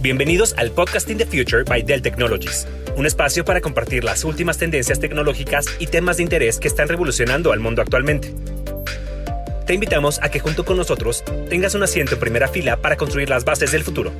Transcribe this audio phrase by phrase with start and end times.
[0.00, 4.98] Bienvenidos al Podcasting the Future by Dell Technologies, un espacio para compartir las últimas tendencias
[4.98, 8.34] tecnológicas y temas de interés que están revolucionando al mundo actualmente.
[9.64, 13.30] Te invitamos a que junto con nosotros tengas un asiento en primera fila para construir
[13.30, 14.10] las bases del futuro.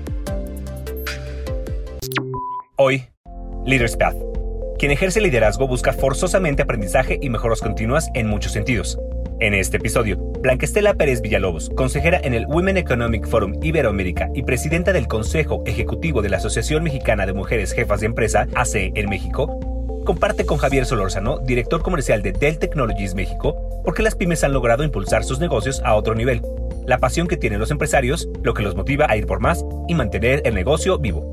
[2.77, 3.05] Hoy,
[3.67, 4.17] Leaders Path.
[4.79, 8.99] Quien ejerce liderazgo busca forzosamente aprendizaje y mejoras continuas en muchos sentidos.
[9.43, 14.45] En este episodio, Blanca Estela Pérez Villalobos, consejera en el Women Economic Forum Iberoamérica y
[14.45, 19.11] presidenta del Consejo Ejecutivo de la Asociación Mexicana de Mujeres Jefas de Empresa, ACE en
[19.11, 19.59] México,
[20.07, 24.53] comparte con Javier Solórzano, director comercial de Dell Technologies México, por qué las pymes han
[24.53, 26.41] logrado impulsar sus negocios a otro nivel,
[26.87, 29.97] la pasión que tienen los empresarios, lo que los motiva a ir por más y
[29.97, 31.33] mantener el negocio vivo.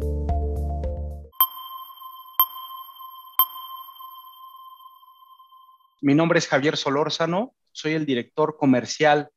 [6.01, 9.29] Mi nombre es Javier Solórzano, soy el director comercial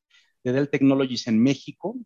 [0.42, 1.96] de Dell Technologies en México.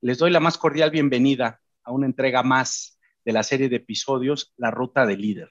[0.00, 4.52] Les doy la más cordial bienvenida a una entrega más de la serie de episodios
[4.56, 5.50] La Ruta del Líder,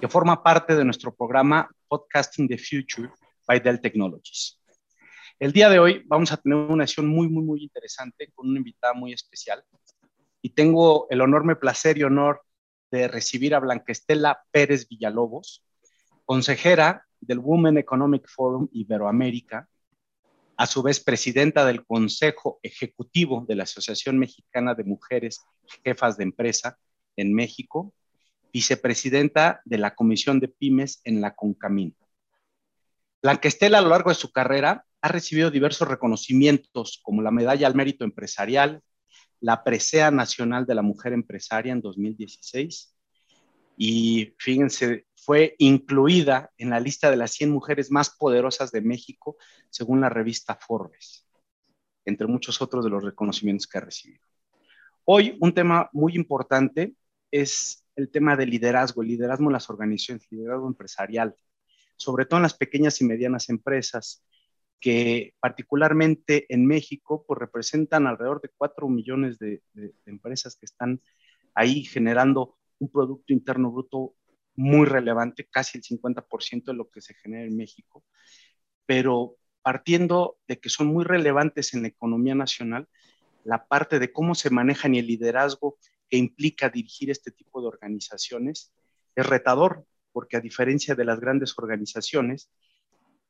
[0.00, 3.10] que forma parte de nuestro programa Podcasting the Future
[3.46, 4.60] by Dell Technologies.
[5.38, 8.58] El día de hoy vamos a tener una sesión muy, muy, muy interesante con una
[8.58, 9.64] invitada muy especial
[10.40, 12.42] y tengo el enorme placer y honor
[12.90, 15.64] de recibir a Blanca Estela Pérez Villalobos,
[16.24, 19.68] consejera del Women Economic Forum Iberoamérica,
[20.56, 25.40] a su vez presidenta del Consejo Ejecutivo de la Asociación Mexicana de Mujeres
[25.84, 26.78] Jefas de Empresa
[27.16, 27.92] en México,
[28.52, 31.96] vicepresidenta de la Comisión de Pymes en la CONCAMIN.
[33.22, 37.66] Blanca Estela a lo largo de su carrera ha recibido diversos reconocimientos como la Medalla
[37.66, 38.82] al Mérito Empresarial,
[39.40, 42.93] la Presea Nacional de la Mujer Empresaria en 2016
[43.76, 49.36] y fíjense, fue incluida en la lista de las 100 mujeres más poderosas de México,
[49.70, 51.26] según la revista Forbes,
[52.04, 54.24] entre muchos otros de los reconocimientos que ha recibido.
[55.04, 56.94] Hoy un tema muy importante
[57.30, 61.34] es el tema del liderazgo, el liderazgo en las organizaciones, el liderazgo empresarial,
[61.96, 64.24] sobre todo en las pequeñas y medianas empresas,
[64.80, 71.00] que particularmente en México pues, representan alrededor de 4 millones de, de empresas que están
[71.54, 74.14] ahí generando un Producto Interno Bruto
[74.56, 78.04] muy relevante, casi el 50% de lo que se genera en México,
[78.86, 82.88] pero partiendo de que son muy relevantes en la economía nacional,
[83.44, 87.68] la parte de cómo se manejan y el liderazgo que implica dirigir este tipo de
[87.68, 88.72] organizaciones
[89.14, 92.50] es retador, porque a diferencia de las grandes organizaciones,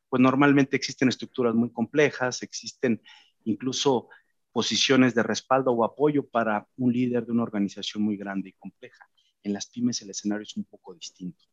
[0.09, 3.03] pues normalmente existen estructuras muy complejas, existen
[3.44, 4.09] incluso
[4.53, 9.09] posiciones de respaldo o apoyo para un líder de una organización muy grande y compleja
[9.44, 11.44] en las pymes el escenario es un poco distinto.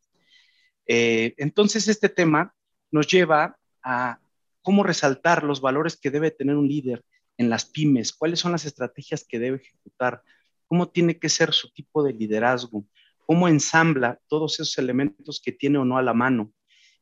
[0.86, 2.54] Eh, entonces, este tema
[2.90, 4.18] nos lleva a
[4.62, 7.04] cómo resaltar los valores que debe tener un líder
[7.36, 10.22] en las pymes, cuáles son las estrategias que debe ejecutar,
[10.66, 12.84] cómo tiene que ser su tipo de liderazgo,
[13.26, 16.52] cómo ensambla todos esos elementos que tiene o no a la mano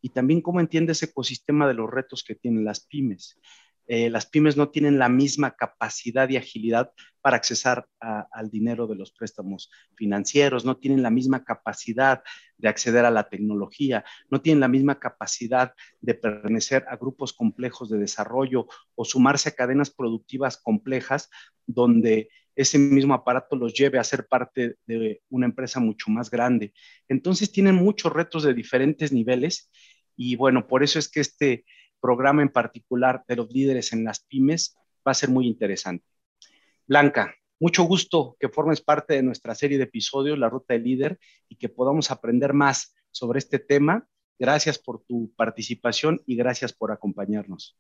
[0.03, 3.39] y también cómo entiende ese ecosistema de los retos que tienen las pymes.
[3.93, 8.95] Eh, las pymes no tienen la misma capacidad y agilidad para accesar al dinero de
[8.95, 12.23] los préstamos financieros, no tienen la misma capacidad
[12.57, 17.91] de acceder a la tecnología, no tienen la misma capacidad de pertenecer a grupos complejos
[17.91, 21.29] de desarrollo o sumarse a cadenas productivas complejas
[21.67, 26.75] donde ese mismo aparato los lleve a ser parte de una empresa mucho más grande.
[27.09, 29.69] Entonces tienen muchos retos de diferentes niveles
[30.17, 31.65] y bueno, por eso es que este
[32.01, 36.05] programa en particular de los líderes en las pymes va a ser muy interesante.
[36.87, 41.19] Blanca, mucho gusto que formes parte de nuestra serie de episodios, La Ruta del Líder,
[41.49, 44.09] y que podamos aprender más sobre este tema.
[44.39, 47.79] Gracias por tu participación y gracias por acompañarnos.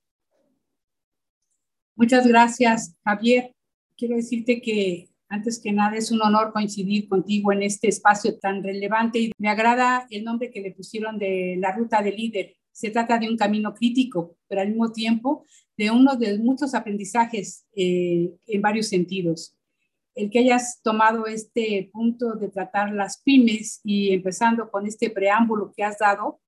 [1.97, 3.55] Muchas gracias, Javier.
[3.97, 8.63] Quiero decirte que antes que nada es un honor coincidir contigo en este espacio tan
[8.63, 12.57] relevante y me agrada el nombre que le pusieron de la ruta del líder.
[12.73, 15.45] Se trata de un camino crítico, pero al mismo tiempo
[15.77, 19.57] de uno de muchos aprendizajes eh, en varios sentidos.
[20.15, 25.73] El que hayas tomado este punto de tratar las pymes y empezando con este preámbulo
[25.75, 26.41] que has dado,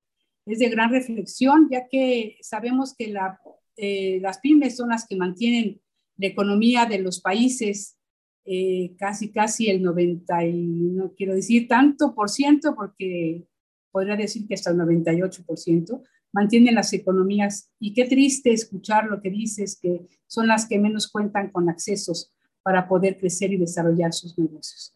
[0.47, 3.41] es de gran reflexión, ya que sabemos que la,
[3.77, 5.81] eh, las pymes son las que mantienen
[6.17, 7.97] la economía de los países,
[8.45, 13.45] eh, casi, casi el 90, y no quiero decir tanto por ciento, porque
[13.91, 16.03] podría decir que hasta el 98%,
[16.33, 17.71] mantienen las economías.
[17.79, 22.33] Y qué triste escuchar lo que dices, que son las que menos cuentan con accesos
[22.63, 24.95] para poder crecer y desarrollar sus negocios.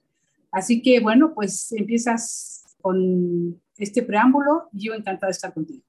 [0.51, 5.83] Así que bueno, pues empiezas con este preámbulo y yo encantada de estar contigo.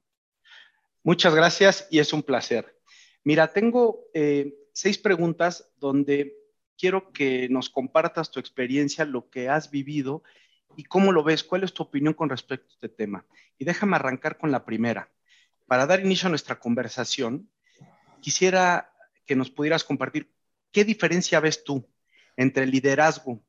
[1.04, 2.76] Muchas gracias y es un placer.
[3.24, 6.36] Mira, tengo eh, seis preguntas donde
[6.78, 10.24] quiero que nos compartas tu experiencia, lo que has vivido
[10.76, 13.26] y cómo lo ves, cuál es tu opinión con respecto a este tema.
[13.58, 15.10] Y déjame arrancar con la primera.
[15.68, 17.50] Para dar inicio a nuestra conversación,
[18.22, 18.90] quisiera
[19.26, 20.32] que nos pudieras compartir
[20.72, 21.86] qué diferencia ves tú
[22.38, 23.44] entre el liderazgo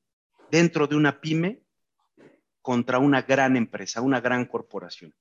[0.51, 1.63] dentro de una pyme
[2.61, 5.15] contra una gran empresa, una gran corporación.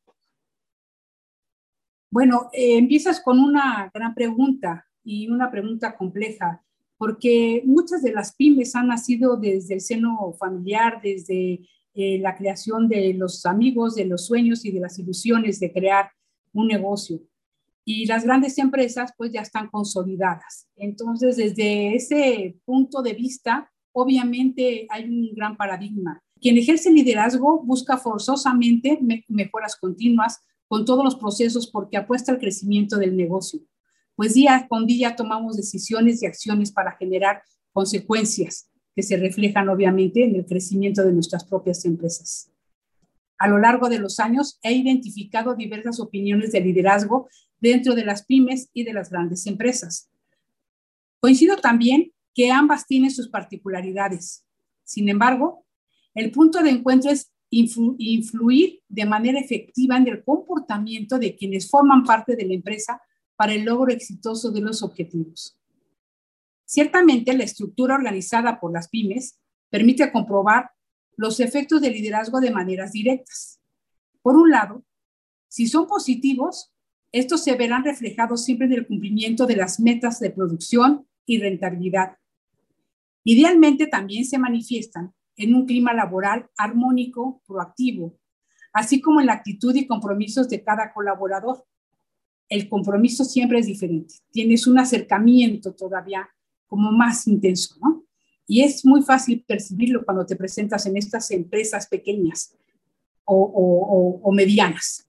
[2.09, 6.63] Bueno, eh, empiezas con una gran pregunta y una pregunta compleja,
[6.97, 11.61] porque muchas de las pymes han nacido desde el seno familiar, desde
[11.93, 16.11] eh, la creación de los amigos, de los sueños y de las ilusiones de crear
[16.57, 17.21] un negocio.
[17.85, 20.67] Y las grandes empresas pues ya están consolidadas.
[20.75, 26.21] Entonces, desde ese punto de vista, obviamente hay un gran paradigma.
[26.41, 32.97] Quien ejerce liderazgo busca forzosamente mejoras continuas con todos los procesos porque apuesta al crecimiento
[32.97, 33.61] del negocio.
[34.15, 40.23] Pues día con día tomamos decisiones y acciones para generar consecuencias que se reflejan obviamente
[40.23, 42.51] en el crecimiento de nuestras propias empresas.
[43.37, 47.29] A lo largo de los años he identificado diversas opiniones de liderazgo
[47.59, 50.09] dentro de las pymes y de las grandes empresas.
[51.19, 54.45] Coincido también que ambas tienen sus particularidades.
[54.83, 55.65] Sin embargo,
[56.13, 62.03] el punto de encuentro es influir de manera efectiva en el comportamiento de quienes forman
[62.03, 63.01] parte de la empresa
[63.35, 65.57] para el logro exitoso de los objetivos.
[66.65, 69.39] Ciertamente, la estructura organizada por las pymes
[69.69, 70.71] permite comprobar
[71.17, 73.59] los efectos del liderazgo de maneras directas.
[74.21, 74.85] Por un lado,
[75.49, 76.71] si son positivos,
[77.11, 82.17] estos se verán reflejados siempre en el cumplimiento de las metas de producción y rentabilidad.
[83.23, 88.17] Idealmente también se manifiestan en un clima laboral armónico, proactivo,
[88.71, 91.65] así como en la actitud y compromisos de cada colaborador.
[92.47, 94.15] El compromiso siempre es diferente.
[94.31, 96.29] Tienes un acercamiento todavía
[96.67, 97.96] como más intenso, ¿no?
[98.47, 102.55] Y es muy fácil percibirlo cuando te presentas en estas empresas pequeñas
[103.25, 105.05] o, medianas.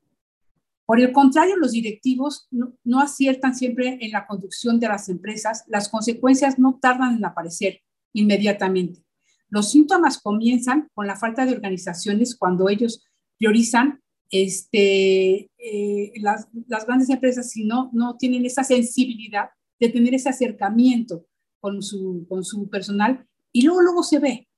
[0.84, 5.64] Por el contrario, los directivos no, no, aciertan siempre en la conducción de las empresas,
[5.68, 7.80] las consecuencias no tardan en aparecer
[8.12, 9.04] inmediatamente.
[9.50, 13.04] Los síntomas comienzan con la falta de organizaciones cuando ellos
[13.38, 14.00] priorizan
[14.30, 20.28] este, eh, las, las, grandes empresas, si no, no tienen esa sensibilidad de tener ese
[20.28, 21.27] acercamiento
[21.60, 24.48] con su, con su personal y luego, luego se ve.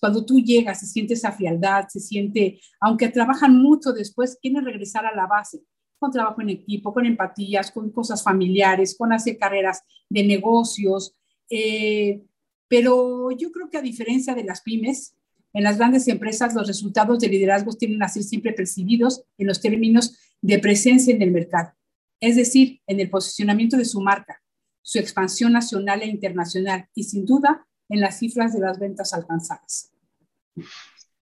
[0.00, 5.06] Cuando tú llegas, se siente esa frialdad, se siente, aunque trabajan mucho después, quieren regresar
[5.06, 5.62] a la base,
[5.98, 11.14] con trabajo en equipo, con empatías, con cosas familiares, con hacer carreras de negocios.
[11.48, 12.22] Eh,
[12.68, 15.16] pero yo creo que a diferencia de las pymes,
[15.52, 19.60] en las grandes empresas los resultados de liderazgo tienen a ser siempre percibidos en los
[19.60, 21.72] términos de presencia en el mercado,
[22.20, 24.42] es decir, en el posicionamiento de su marca,
[24.86, 29.92] su expansión nacional e internacional y sin duda en las cifras de las ventas alcanzadas.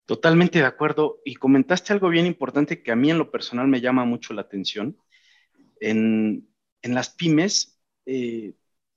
[0.04, 1.22] Totalmente de acuerdo.
[1.24, 4.42] Y comentaste algo bien importante que a mí en lo personal me llama mucho la
[4.42, 4.98] atención.
[5.80, 6.46] En,
[6.82, 8.52] en las pymes eh,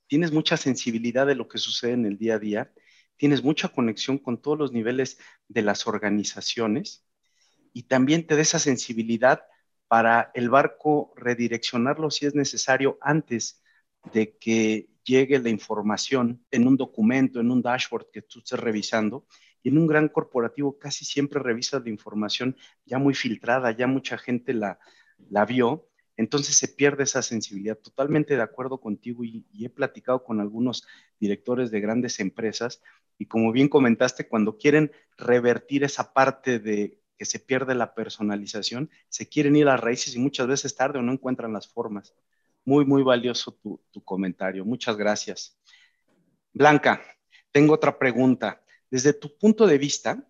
[0.05, 2.73] tienes mucha sensibilidad de lo que sucede en el día a día,
[3.15, 7.05] tienes mucha conexión con todos los niveles de las organizaciones
[7.71, 9.43] y también te da esa sensibilidad
[9.87, 13.63] para el barco redireccionarlo si es necesario antes
[14.13, 19.25] de que llegue la información en un documento, en un dashboard que tú estés revisando.
[19.63, 24.17] Y en un gran corporativo casi siempre revisas la información ya muy filtrada, ya mucha
[24.17, 24.79] gente la,
[25.29, 27.77] la vio, entonces se pierde esa sensibilidad.
[27.77, 30.85] Totalmente de acuerdo contigo y, he platicado con algunos
[31.19, 32.81] directores de grandes empresas
[33.17, 38.91] y como bien comentaste, cuando quieren revertir esa parte de que se pierde la personalización,
[39.09, 42.13] se quieren ir a raíces y muchas veces tarde o no encuentran las formas.
[42.67, 44.65] Muy, muy valioso tu, comentario.
[44.65, 45.57] Muchas gracias.
[46.51, 47.01] Blanca,
[47.53, 48.61] tengo otra pregunta.
[48.91, 50.21] Desde tu punto de vista,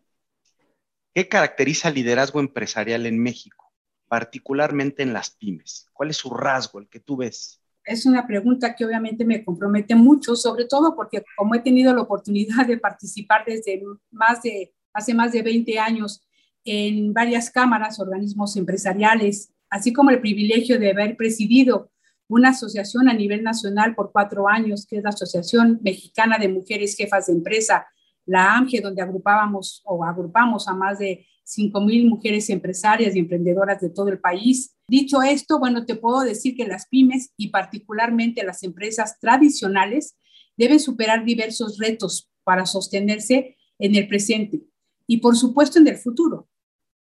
[1.15, 3.73] ¿qué caracteriza el liderazgo empresarial en México,
[4.07, 5.87] particularmente en las pymes?
[5.93, 7.59] ¿Cuál es su rasgo, el que tú ves?
[7.83, 12.03] Es una pregunta que obviamente me compromete mucho, sobre todo porque como he tenido la
[12.03, 16.23] oportunidad de participar desde más de, hace más de 20 años
[16.63, 21.89] en varias cámaras, organismos empresariales, así como el privilegio de haber presidido
[22.27, 26.95] una asociación a nivel nacional por cuatro años, que es la Asociación Mexicana de Mujeres
[26.95, 27.87] Jefas de Empresa,
[28.25, 33.79] la AMGE, donde agrupábamos o agrupamos a más de 5 mil mujeres empresarias y emprendedoras
[33.79, 34.75] de todo el país.
[34.89, 40.17] Dicho esto, bueno, te puedo decir que las pymes y particularmente las empresas tradicionales
[40.57, 44.61] deben superar diversos retos para sostenerse en el presente
[45.07, 46.49] y, por supuesto, en el futuro.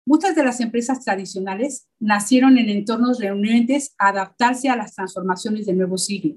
[0.05, 5.79] Muchas de las empresas tradicionales nacieron en entornos reunientes a adaptarse a las transformaciones del
[5.79, 6.37] nuevo siglo.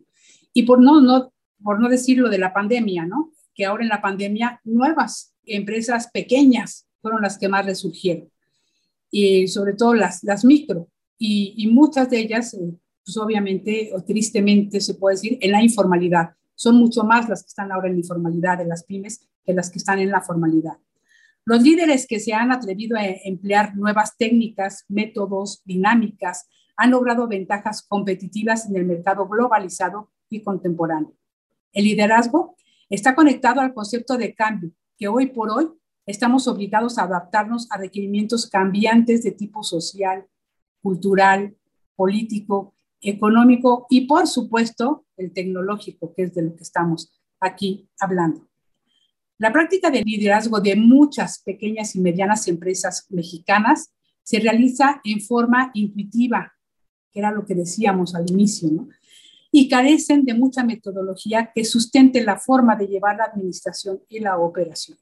[0.53, 3.31] Y por no, no, por no decirlo de la pandemia, ¿no?
[3.55, 8.29] Que ahora en la pandemia nuevas empresas pequeñas fueron las que más resurgieron.
[9.09, 10.87] Y sobre todo las, las micro.
[11.17, 15.63] Y, y muchas de ellas, eh, pues obviamente o tristemente se puede decir, en la
[15.63, 16.35] informalidad.
[16.53, 19.69] Son mucho más las que están ahora en la informalidad de las pymes que las
[19.69, 20.77] que están en la formalidad.
[21.47, 27.85] Los líderes que se han atrevido a emplear nuevas técnicas, métodos, dinámicas, han logrado ventajas
[27.87, 31.15] competitivas en el mercado globalizado y contemporáneo.
[31.71, 32.55] El liderazgo
[32.89, 35.69] está conectado al concepto de cambio, que hoy por hoy
[36.07, 40.25] estamos obligados a adaptarnos a requerimientos cambiantes de tipo social,
[40.81, 41.55] cultural,
[41.95, 48.47] político, económico y, por supuesto, el tecnológico, que es de lo que estamos aquí hablando.
[49.37, 53.91] La práctica de liderazgo de muchas pequeñas y medianas empresas mexicanas
[54.23, 56.53] se realiza en forma intuitiva,
[57.11, 58.87] que era lo que decíamos al inicio,
[59.51, 64.37] y carecen de mucha metodología que sustente la forma de llevar la administración y la
[64.37, 64.97] operación.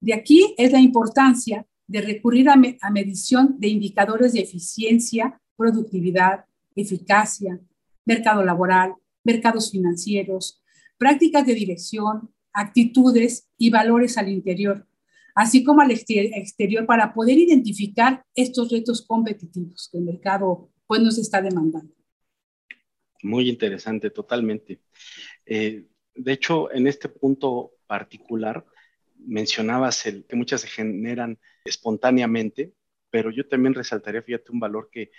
[0.00, 6.44] De aquí es la importancia de recurrir a medición de indicadores de eficiencia, productividad,
[6.76, 7.60] eficacia,
[8.04, 10.62] mercado laboral, mercados financieros,
[10.96, 14.86] prácticas de dirección, actitudes y valores al interior,
[15.34, 21.18] así como al exterior para poder identificar estos retos competitivos que el mercado pues, nos
[21.18, 21.94] está demandando.
[23.22, 24.80] Muy interesante, totalmente.
[25.46, 28.64] Eh, de hecho, en este punto particular,
[29.16, 32.74] mencionabas el, que muchas se generan espontáneamente,
[33.10, 35.12] pero yo también resaltaría, fíjate, un valor que,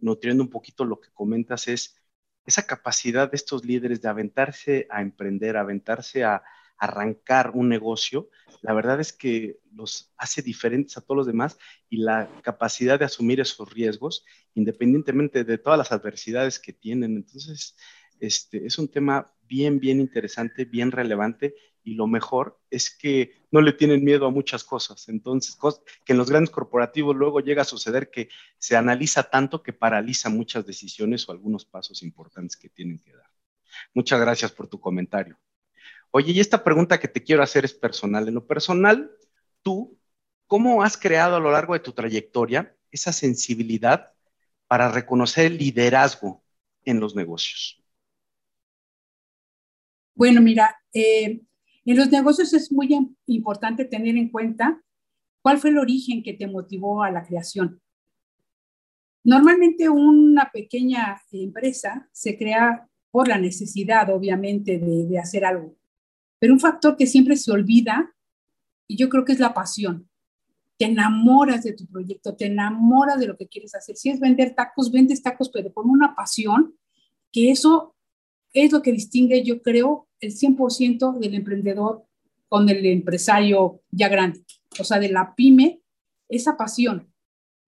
[0.00, 1.96] nutriendo un poquito lo que comentas, es
[2.44, 6.42] esa capacidad de estos líderes de aventarse a emprender, aventarse a,
[6.78, 8.30] arrancar un negocio,
[8.62, 11.58] la verdad es que los hace diferentes a todos los demás
[11.90, 17.16] y la capacidad de asumir esos riesgos, independientemente de todas las adversidades que tienen.
[17.16, 17.76] Entonces,
[18.20, 23.60] este, es un tema bien, bien interesante, bien relevante y lo mejor es que no
[23.60, 25.08] le tienen miedo a muchas cosas.
[25.08, 25.58] Entonces,
[26.04, 30.30] que en los grandes corporativos luego llega a suceder que se analiza tanto que paraliza
[30.30, 33.30] muchas decisiones o algunos pasos importantes que tienen que dar.
[33.92, 35.38] Muchas gracias por tu comentario.
[36.16, 38.28] Oye, y esta pregunta que te quiero hacer es personal.
[38.28, 39.10] En lo personal,
[39.62, 39.98] tú,
[40.46, 44.12] ¿cómo has creado a lo largo de tu trayectoria esa sensibilidad
[44.68, 46.44] para reconocer el liderazgo
[46.84, 47.82] en los negocios?
[50.14, 51.40] Bueno, mira, eh,
[51.84, 54.80] en los negocios es muy importante tener en cuenta
[55.42, 57.82] cuál fue el origen que te motivó a la creación.
[59.24, 65.74] Normalmente una pequeña empresa se crea por la necesidad, obviamente, de hacer algo.
[66.44, 68.14] Pero un factor que siempre se olvida,
[68.86, 70.10] y yo creo que es la pasión.
[70.76, 73.96] Te enamoras de tu proyecto, te enamoras de lo que quieres hacer.
[73.96, 76.74] Si es vender tacos, vendes tacos, pero con una pasión,
[77.32, 77.96] que eso
[78.52, 82.04] es lo que distingue, yo creo, el 100% del emprendedor
[82.50, 84.44] con el empresario ya grande.
[84.78, 85.80] O sea, de la pyme,
[86.28, 87.10] esa pasión.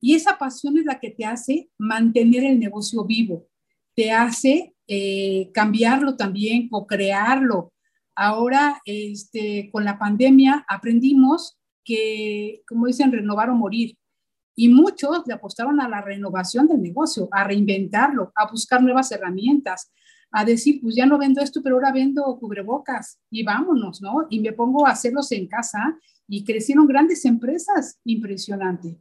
[0.03, 3.49] Y esa pasión es la que te hace mantener el negocio vivo,
[3.95, 7.73] te hace eh, cambiarlo también, o crearlo,
[8.17, 13.97] Ahora, este, con la pandemia, aprendimos que, como dicen, renovar o morir.
[14.57, 19.93] Y muchos le apostaron a la renovación del negocio, a reinventarlo, a buscar nuevas herramientas,
[20.31, 24.27] a decir, pues ya no vendo esto, pero ahora vendo cubrebocas y vámonos, ¿no?
[24.31, 28.97] Y me pongo a hacerlos en casa y crecieron grandes empresas, impresionante.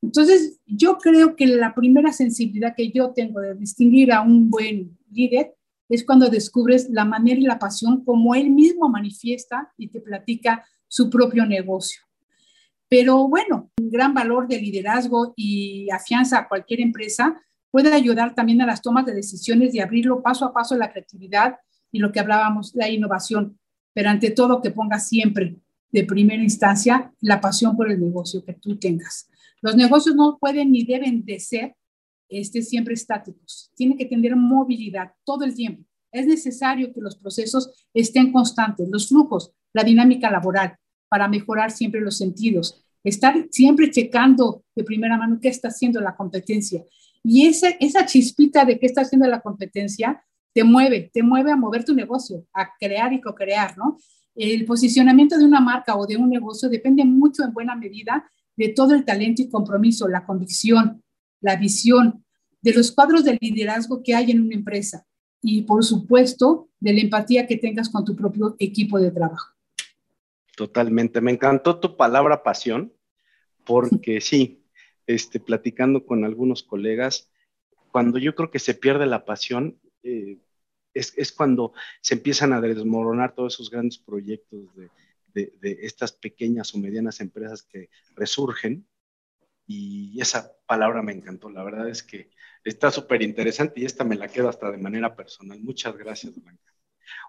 [0.00, 4.98] Entonces, yo creo que la primera sensibilidad que yo tengo de distinguir a un buen
[5.10, 5.54] líder
[5.88, 10.64] es cuando descubres la manera y la pasión como él mismo manifiesta y te platica
[10.88, 12.02] su propio negocio.
[12.88, 18.62] Pero bueno, un gran valor de liderazgo y afianza a cualquier empresa puede ayudar también
[18.62, 21.56] a las tomas de decisiones y abrirlo paso a paso la creatividad
[21.90, 23.58] y lo que hablábamos, la innovación,
[23.92, 25.56] pero ante todo que ponga siempre
[25.90, 29.28] de primera instancia la pasión por el negocio que tú tengas.
[29.60, 31.74] Los negocios no pueden ni deben de ser
[32.28, 33.70] este, siempre estáticos.
[33.74, 35.84] Tiene que tener movilidad todo el tiempo.
[36.12, 40.76] Es necesario que los procesos estén constantes, los flujos, la dinámica laboral,
[41.08, 42.84] para mejorar siempre los sentidos.
[43.02, 46.84] Estar siempre checando de primera mano qué está haciendo la competencia.
[47.22, 51.56] Y ese, esa chispita de qué está haciendo la competencia te mueve, te mueve a
[51.56, 53.98] mover tu negocio, a crear y co-crear, ¿no?
[54.34, 58.68] El posicionamiento de una marca o de un negocio depende mucho en buena medida de
[58.68, 61.02] todo el talento y compromiso, la convicción,
[61.44, 62.24] la visión,
[62.62, 65.06] de los cuadros de liderazgo que hay en una empresa
[65.42, 69.50] y, por supuesto, de la empatía que tengas con tu propio equipo de trabajo.
[70.56, 71.20] Totalmente.
[71.20, 72.94] Me encantó tu palabra pasión,
[73.66, 74.64] porque sí,
[75.06, 77.30] este, platicando con algunos colegas,
[77.92, 80.38] cuando yo creo que se pierde la pasión, eh,
[80.94, 84.88] es, es, cuando se empiezan a desmoronar todos esos grandes proyectos de,
[85.34, 88.86] de, de, estas pequeñas o medianas empresas que resurgen.
[89.66, 91.48] Y esa palabra me encantó.
[91.50, 92.30] La verdad es que
[92.62, 95.60] está súper interesante y esta me la quedo hasta de manera personal.
[95.60, 96.72] Muchas gracias, Blanca.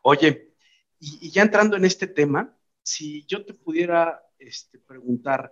[0.03, 0.53] Oye,
[0.99, 5.51] y, ya entrando en este tema, si yo te pudiera este, preguntar,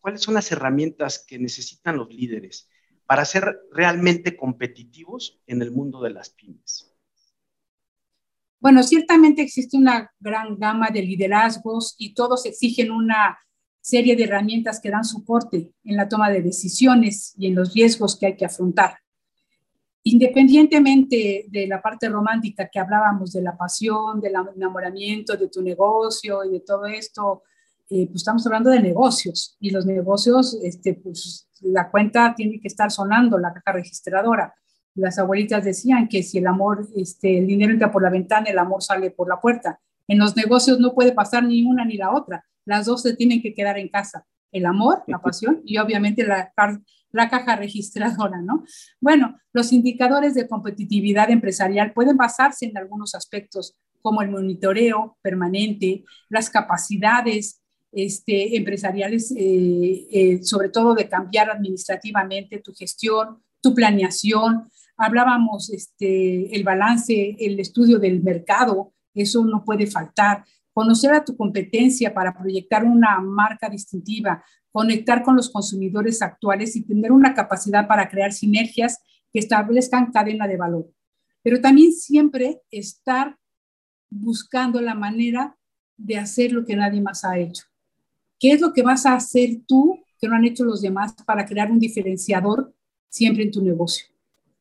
[0.00, 2.68] ¿cuáles son las herramientas que necesitan los líderes
[3.06, 6.94] para ser realmente competitivos en el mundo de las pymes?
[8.60, 13.38] Bueno, ciertamente existe una gran gama de liderazgos y todos exigen una
[13.80, 18.18] serie de herramientas que dan soporte en la toma de decisiones y en los riesgos
[18.18, 18.98] que hay que afrontar.
[20.02, 26.44] Independientemente de la parte romántica que hablábamos, de la pasión, del enamoramiento de tu negocio
[26.44, 27.42] y de todo esto,
[27.90, 32.68] eh, pues estamos hablando de negocios y los negocios, este, pues la cuenta tiene que
[32.68, 34.54] estar sonando, la caja registradora.
[34.94, 38.58] Las abuelitas decían que si el amor, este, el dinero entra por la ventana, el
[38.58, 39.80] amor sale por la puerta.
[40.08, 42.44] En los negocios no puede pasar ni una ni la otra.
[42.70, 44.24] Las dos se tienen que quedar en casa.
[44.52, 46.52] El amor, la pasión y obviamente la,
[47.10, 48.62] la caja registradora, ¿no?
[49.00, 56.04] Bueno, los indicadores de competitividad empresarial pueden basarse en algunos aspectos como el monitoreo permanente,
[56.28, 57.60] las capacidades
[57.90, 64.70] este, empresariales, eh, eh, sobre todo de cambiar administrativamente tu gestión, tu planeación.
[64.96, 70.44] Hablábamos este, el balance, el estudio del mercado, eso no puede faltar.
[70.80, 76.86] Conocer a tu competencia para proyectar una marca distintiva, conectar con los consumidores actuales y
[76.86, 78.98] tener una capacidad para crear sinergias
[79.30, 80.90] que establezcan cadena de valor.
[81.42, 83.36] Pero también siempre estar
[84.08, 85.54] buscando la manera
[85.98, 87.64] de hacer lo que nadie más ha hecho.
[88.38, 91.44] ¿Qué es lo que vas a hacer tú que no han hecho los demás para
[91.44, 92.74] crear un diferenciador
[93.10, 94.06] siempre en tu negocio?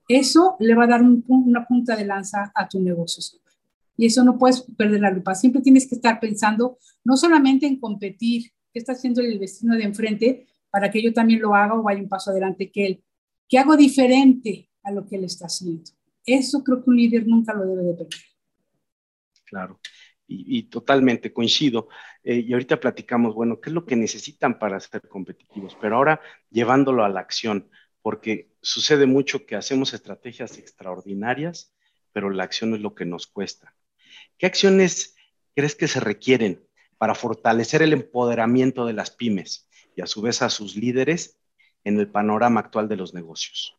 [0.10, 3.39] Eso le va a dar una punta de lanza a tu negocio.
[3.99, 5.35] Y eso no puedes perder la lupa.
[5.35, 9.83] Siempre tienes que estar pensando no solamente en competir, qué está haciendo el vecino de
[9.83, 13.03] enfrente para que yo también lo haga o vaya un paso adelante que él.
[13.47, 15.83] ¿Qué hago diferente a lo que él está haciendo?
[16.25, 18.19] Eso creo que un líder nunca lo debe de perder.
[19.45, 19.79] Claro
[20.29, 21.89] y, totalmente coincido.
[22.23, 25.75] Eh, y ahorita platicamos, bueno, ¿qué es lo que necesitan para ser competitivos?
[25.81, 27.69] Pero ahora llevándolo a la acción,
[28.01, 31.75] porque sucede mucho que hacemos estrategias extraordinarias,
[32.13, 33.75] pero la acción es lo que nos cuesta.
[34.39, 35.15] ¿Qué acciones
[35.56, 36.65] crees que se requieren
[36.97, 41.38] para fortalecer el empoderamiento de las pymes y a su vez a sus líderes
[41.84, 43.75] en el panorama actual de los negocios?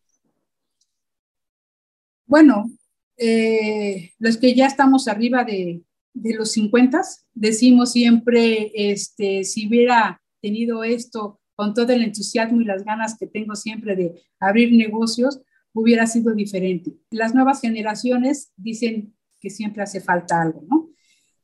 [2.26, 2.70] Bueno,
[3.16, 5.82] eh, los que ya estamos arriba de
[6.14, 7.00] de los 50,
[7.34, 13.26] decimos siempre, este, si hubiera tenido esto con todo el entusiasmo y las ganas que
[13.26, 15.40] tengo siempre de abrir negocios,
[15.72, 16.92] hubiera sido diferente.
[17.10, 20.90] Las nuevas generaciones dicen que siempre hace falta algo, ¿no?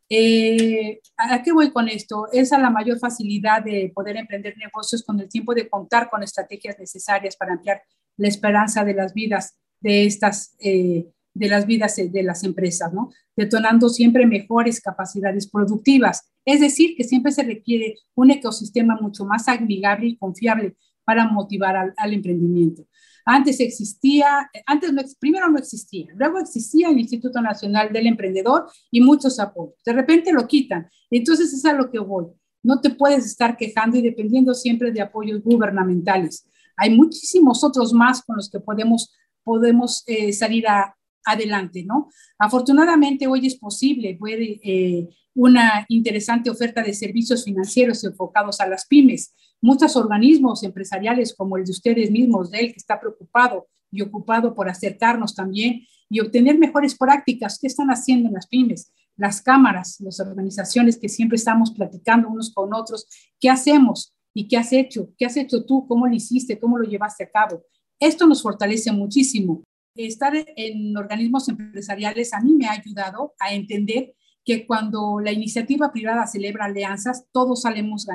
[0.09, 2.29] Eh, ¿A qué voy con esto?
[2.33, 6.23] Es a la mayor facilidad de poder emprender negocios con el tiempo de contar con
[6.23, 7.83] estrategias necesarias para ampliar
[8.17, 11.07] la esperanza de las vidas de estas eh,
[11.37, 13.11] de las vidas de las empresas, ¿no?
[13.37, 16.33] Detonando siempre mejores capacidades productivas.
[16.47, 21.95] Es decir, que siempre se requiere un ecosistema mucho más amigable y confiable para motivar
[21.97, 22.87] al, emprendimiento.
[23.29, 29.01] Antes existía, antes no, primero no existía, luego existía el Instituto Nacional del Emprendedor y
[29.01, 29.75] muchos apoyos.
[29.85, 30.89] De repente lo quitan.
[31.11, 32.27] Entonces es a lo que voy.
[32.63, 36.49] No te puedes estar quejando y dependiendo siempre de apoyos gubernamentales.
[36.77, 39.13] Hay muchísimos otros más con los que podemos,
[39.43, 42.09] podemos eh, salir a, adelante, ¿no?
[42.39, 48.87] Afortunadamente hoy es posible, puede eh, una interesante oferta de servicios financieros enfocados a las
[48.87, 49.35] pymes.
[49.61, 54.55] Muchos organismos empresariales como el de ustedes mismos, de él que está preocupado y ocupado
[54.55, 57.59] por acercarnos también y obtener mejores prácticas.
[57.61, 58.93] ¿Qué están haciendo en las pymes?
[59.17, 63.07] Las cámaras, las organizaciones que siempre estamos platicando unos con otros.
[63.39, 64.15] ¿Qué hacemos?
[64.33, 65.11] ¿Y qué has hecho?
[65.19, 65.87] ¿Qué has hecho tú?
[65.87, 66.59] ¿Cómo lo hiciste?
[66.59, 67.63] ¿Cómo lo llevaste a cabo?
[68.01, 69.63] Esto nos fortalece muchísimo
[69.95, 74.15] estar en organismos empresariales a mí me ha ayudado a entender
[74.47, 78.07] que cuando la iniciativa privada celebra alianzas, todos salimos,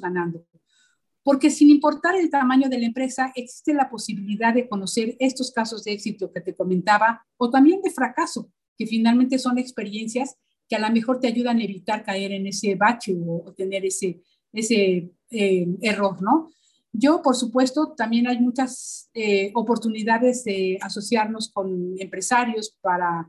[0.00, 0.46] ganando.
[1.22, 5.84] porque sin importar el tamaño de la empresa, existe la posibilidad de conocer estos casos
[5.84, 10.36] de éxito que te comentaba o también de fracaso, que finalmente son experiencias
[10.68, 14.22] que a lo mejor te ayudan a evitar caer en ese bache o, tener ese,
[14.52, 16.50] ese eh, error, ¿no?
[16.92, 23.26] Yo, por supuesto, también hay muchas eh, oportunidades de asociarnos con empresarios para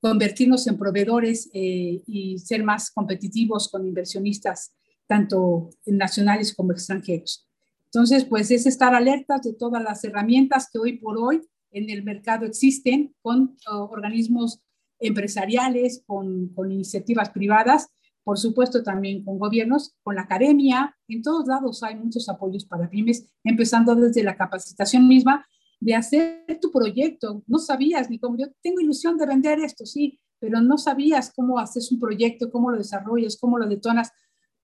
[0.00, 4.72] convertirnos en proveedores eh, y ser más competitivos con inversionistas,
[5.06, 7.46] tanto nacionales como extranjeros.
[7.86, 11.40] Entonces, pues es estar alertas de todas las herramientas que hoy por hoy
[11.72, 14.60] en el mercado existen con organismos
[14.98, 17.88] empresariales, con, con iniciativas privadas
[18.30, 22.88] por supuesto también con gobiernos, con la academia, en todos lados hay muchos apoyos para
[22.88, 25.46] pymes, empezando desde la capacitación misma
[25.80, 27.42] de hacer tu proyecto.
[27.46, 31.58] No sabías ni cómo, yo tengo ilusión de vender esto, sí, pero no sabías cómo
[31.58, 34.12] haces un proyecto, cómo lo desarrollas, cómo lo detonas,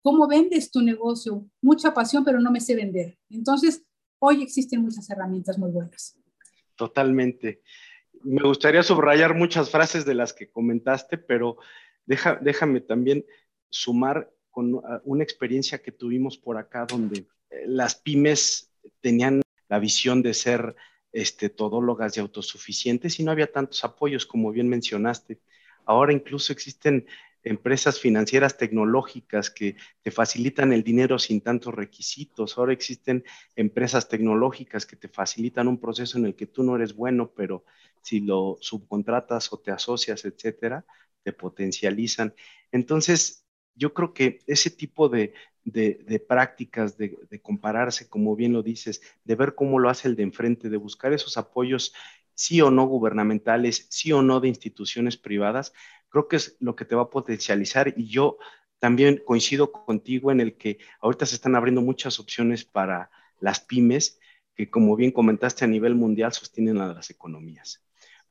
[0.03, 1.47] cómo vendes tu negocio.
[1.61, 3.19] Mucha pasión, pero no me sé vender.
[3.31, 3.83] Entonces,
[4.19, 6.17] hoy existen muchas herramientas muy buenas.
[6.77, 7.63] Totalmente.
[8.23, 11.57] Me gustaría subrayar muchas frases de las que comentaste, pero
[12.07, 13.25] déjame también
[13.69, 19.79] sumar con ah, una experiencia que tuvimos por acá donde eh, las pymes tenían la
[19.79, 20.77] visión de ser
[21.17, 25.41] este, todólogas y autosuficientes y no había tantos apoyos como bien mencionaste.
[25.87, 27.07] Ahora incluso existen
[27.43, 32.59] empresas financieras tecnológicas que te facilitan el dinero sin tantos requisitos.
[32.59, 33.25] Ahora existen
[33.55, 37.65] empresas tecnológicas que te facilitan un proceso en el que tú no eres bueno, pero
[38.03, 40.85] si lo subcontratas o te asocias, etcétera,
[41.23, 42.35] te potencializan.
[42.73, 43.46] Entonces,
[43.77, 45.35] yo creo que ese tipo de,
[46.27, 50.69] prácticas, de, compararse, como bien lo dices, de ver cómo lo hace el de enfrente,
[50.69, 51.95] de buscar esos apoyos,
[52.35, 55.73] sí o no gubernamentales, sí o no de instituciones privadas,
[56.09, 57.95] creo que es lo que te va a potencializar.
[57.97, 58.39] Y yo
[58.79, 63.11] también coincido contigo en el que ahorita se están abriendo muchas opciones para
[63.41, 64.19] las pymes,
[64.55, 67.86] que como bien comentaste a nivel mundial sostienen a las economías.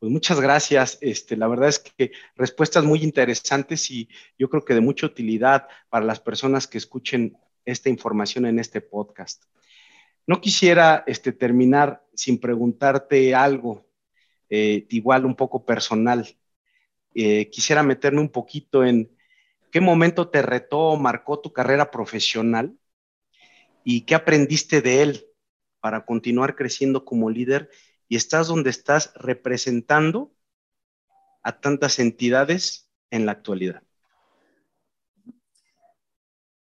[0.06, 1.00] Pues muchas gracias.
[1.02, 5.68] Este, la verdad es que respuestas muy interesantes y yo creo que de mucha utilidad
[5.90, 9.46] para las personas que escuchen esta información en este podcast.
[10.28, 13.88] No quisiera este, terminar sin preguntarte algo,
[14.48, 16.38] eh, igual un poco personal.
[17.16, 19.10] Eh, quisiera meterme un poquito en
[19.72, 22.78] qué momento te retó o marcó tu carrera profesional
[23.84, 25.26] y qué aprendiste de él
[25.80, 27.72] para continuar creciendo como líder
[28.08, 30.32] y estás donde estás representando
[31.44, 33.84] a tantas entidades en la actualidad.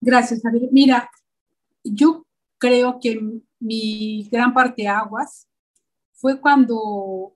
[0.01, 0.69] Gracias, Javier.
[0.71, 1.09] Mira,
[1.83, 2.25] yo
[2.57, 3.19] creo que
[3.59, 5.47] mi gran parte aguas
[6.11, 7.35] fue cuando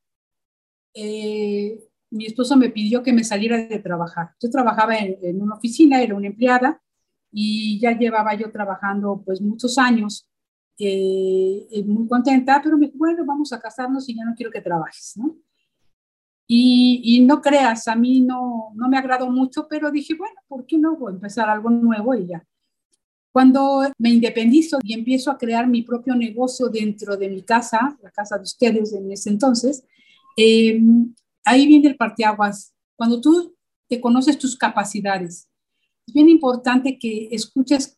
[0.94, 4.32] eh, mi esposo me pidió que me saliera de trabajar.
[4.42, 6.82] Yo trabajaba en, en, una oficina, era una empleada
[7.32, 10.30] y ya llevaba yo trabajando pues muchos años
[10.80, 14.62] eh, muy contenta, pero me dijo, bueno, vamos a casarnos y ya no quiero que
[14.62, 15.36] trabajes, ¿no?
[16.50, 20.66] Y, y, no creas, a mí no, no me agradó mucho, pero dije, bueno, ¿por
[20.66, 20.96] qué no?
[20.96, 22.46] Voy a empezar algo nuevo y ya.
[23.34, 28.12] Cuando me independizo y empiezo a crear mi propio negocio dentro de mi casa, la
[28.12, 29.84] casa de ustedes en ese entonces,
[30.38, 30.82] eh,
[31.44, 32.74] ahí viene el parteaguas.
[32.96, 33.56] Cuando tú
[33.88, 35.50] te conoces tus capacidades,
[36.08, 37.97] es bien importante que escuches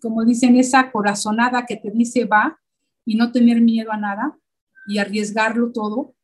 [0.00, 2.58] como dicen, esa corazonada que te dice va
[3.04, 4.38] y no tener miedo a nada
[4.86, 6.14] y arriesgarlo todo.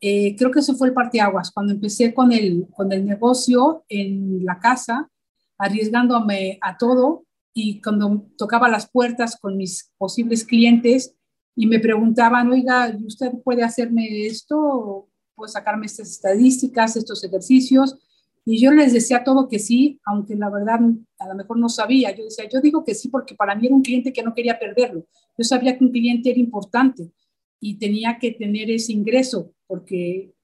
[0.00, 4.44] Eh, creo que eso fue el parteaguas, cuando empecé con el, con el negocio en
[4.44, 5.10] la casa,
[5.58, 11.14] arriesgándome a todo y cuando tocaba las puertas con mis posibles clientes
[11.56, 15.08] y me preguntaban, oiga, ¿usted puede hacerme esto?
[15.34, 17.98] ¿Puede sacarme estas estadísticas, estos ejercicios?
[18.44, 20.80] Y yo les decía todo que sí, aunque la verdad
[21.18, 22.14] a lo mejor no sabía.
[22.14, 24.58] Yo decía, yo digo que sí porque para mí era un cliente que no quería
[24.58, 25.06] perderlo.
[25.38, 27.10] Yo sabía que un cliente era importante
[27.58, 30.34] y tenía que tener ese ingreso porque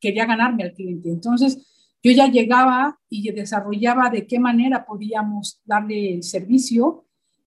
[0.00, 1.10] quería ganarme al cliente.
[1.10, 1.64] Entonces,
[2.02, 7.04] yo ya llegaba y desarrollaba de qué manera podíamos darle el servicio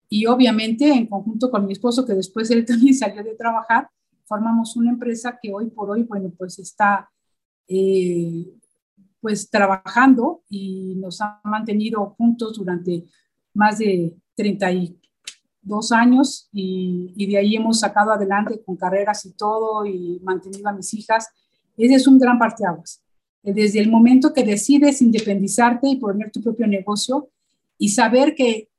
[0.10, 3.90] y obviamente en conjunto con mi esposo, que después él también salió de trabajar,
[4.26, 7.10] formamos una empresa que hoy por hoy, bueno, pues está
[7.68, 8.46] eh,
[9.22, 13.06] pues trabajando y nos ha mantenido juntos durante
[13.54, 19.86] más de 32 años y, y, de ahí hemos sacado adelante con carreras y todo
[19.86, 21.28] y mantenido a mis hijas.
[21.78, 23.04] Ese es un gran parteaguas.
[23.44, 27.30] Desde el momento que decides independizarte y poner tu propio negocio
[27.78, 28.70] y saber que,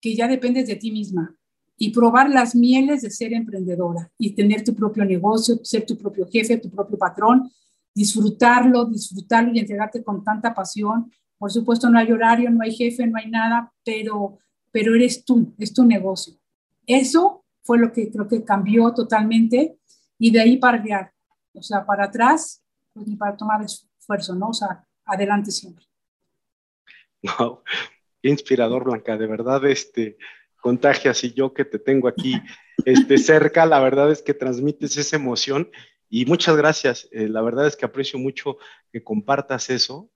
[0.00, 1.36] que ya dependes de ti misma
[1.76, 6.26] y probar las mieles de ser emprendedora y tener tu propio negocio, ser tu propio
[6.28, 7.50] jefe, tu propio patrón
[7.98, 11.10] disfrutarlo, disfrutarlo y entregarte con tanta pasión.
[11.36, 14.38] Por supuesto, no hay horario, no hay jefe, no hay nada, pero,
[14.70, 16.34] pero eres tú, es tu negocio.
[16.86, 19.78] Eso fue lo que creo que cambió totalmente
[20.16, 21.12] y de ahí para allá,
[21.52, 24.50] o sea, para atrás, pues ni para tomar esfuerzo, ¿no?
[24.50, 25.84] O sea, adelante siempre.
[27.22, 27.62] Wow,
[28.22, 30.18] inspirador, Blanca, de verdad, este,
[30.60, 32.40] contagias y yo que te tengo aquí
[32.84, 35.68] este, cerca, la verdad es que transmites esa emoción
[36.08, 38.58] y muchas gracias, eh, la verdad es que aprecio mucho
[38.92, 40.10] que compartas eso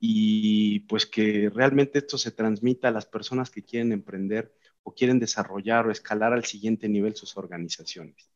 [0.00, 5.18] y pues que realmente esto se transmita a las personas que quieren emprender o quieren
[5.18, 8.30] desarrollar o escalar al siguiente nivel sus organizaciones.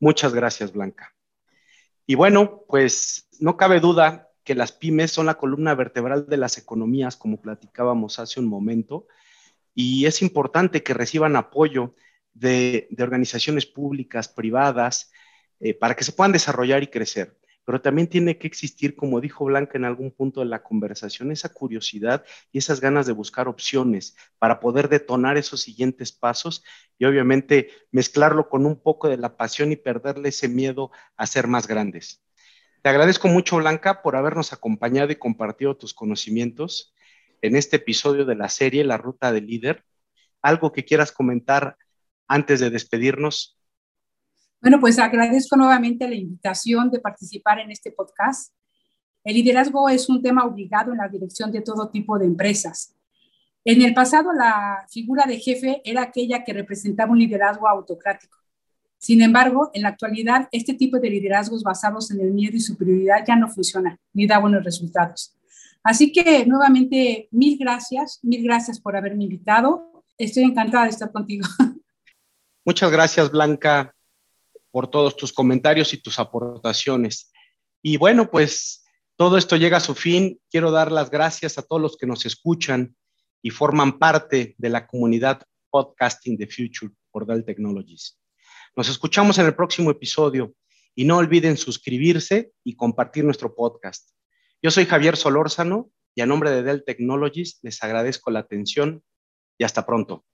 [0.00, 1.14] Muchas gracias, Blanca.
[2.06, 6.58] Y bueno, pues no cabe duda que las pymes son la columna vertebral de las
[6.58, 9.06] economías, como platicábamos hace un momento,
[9.74, 11.94] y es importante que reciban apoyo
[12.34, 15.10] de, organizaciones públicas, privadas,
[15.64, 17.38] eh, para que se puedan desarrollar y crecer.
[17.64, 21.48] Pero también tiene que existir, como dijo Blanca en algún punto de la conversación, esa
[21.48, 22.22] curiosidad
[22.52, 26.62] y esas ganas de buscar opciones para poder detonar esos siguientes pasos
[26.98, 31.46] y obviamente mezclarlo con un poco de la pasión y perderle ese miedo a ser
[31.46, 32.22] más grandes.
[32.82, 36.94] Te agradezco mucho, Blanca, por habernos acompañado y compartido tus conocimientos
[37.40, 39.82] en este episodio de la serie La Ruta del Líder.
[40.42, 41.78] ¿Algo que quieras comentar
[42.28, 43.53] antes de despedirnos?
[44.64, 48.50] Bueno, pues agradezco nuevamente la invitación de participar en este podcast.
[49.22, 52.94] El liderazgo es un tema obligado en la dirección de todo tipo de empresas.
[53.62, 58.38] En el pasado, la figura de jefe era aquella que representaba un liderazgo autocrático.
[58.96, 63.22] Sin embargo, en la actualidad, este tipo de liderazgos basados en el miedo y superioridad
[63.28, 65.36] ya no funciona ni da buenos resultados.
[65.82, 70.02] Así que nuevamente, mil gracias, mil gracias por haberme invitado.
[70.16, 71.46] Estoy encantada de estar contigo.
[72.64, 73.93] Muchas gracias, Blanca,
[74.74, 77.30] por todos tus comentarios y tus aportaciones.
[77.80, 78.84] Y bueno, pues
[79.14, 80.40] todo esto llega a su fin.
[80.50, 82.96] Quiero dar las gracias a todos los que nos escuchan
[83.40, 88.18] y forman parte de la comunidad Podcasting the Future por Dell Technologies.
[88.74, 90.56] Nos escuchamos en el próximo episodio
[90.96, 94.10] y no olviden suscribirse y compartir nuestro podcast.
[94.60, 99.04] Yo soy Javier Solórzano y a nombre de Dell Technologies les agradezco la atención
[99.56, 100.24] y hasta pronto.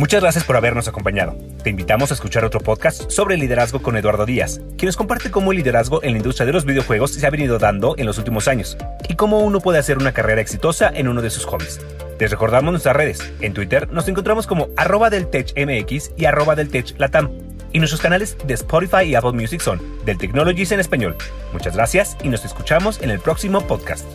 [0.00, 1.36] Muchas gracias por habernos acompañado.
[1.62, 5.52] Te invitamos a escuchar otro podcast sobre liderazgo con Eduardo Díaz, quien nos comparte cómo
[5.52, 8.48] el liderazgo en la industria de los videojuegos se ha venido dando en los últimos
[8.48, 8.78] años
[9.10, 11.82] y cómo uno puede hacer una carrera exitosa en uno de sus hobbies.
[12.18, 13.30] Les recordamos nuestras redes.
[13.42, 15.28] En Twitter nos encontramos como arroba del
[16.16, 16.84] y arroba del.
[17.74, 21.14] Y nuestros canales de Spotify y Apple Music son del Technologies en español.
[21.52, 24.06] Muchas gracias y nos escuchamos en el próximo podcast.